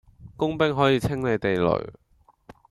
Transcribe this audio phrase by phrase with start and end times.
[0.35, 1.93] 工兵可以清理地雷